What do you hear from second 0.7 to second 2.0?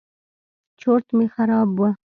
چورت مې خراب و.